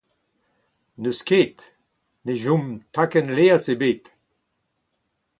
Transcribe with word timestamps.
N'eus 1.01 1.19
ket. 1.27 1.59
ne 2.23 2.33
chom 2.43 2.65
takenn 2.93 3.33
laezh 3.35 3.69
ebet 3.73 4.03